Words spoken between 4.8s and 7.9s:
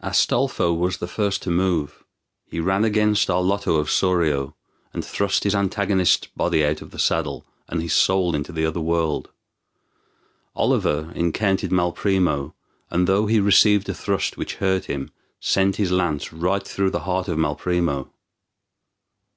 and thrust his antagonist's body out of the saddle, and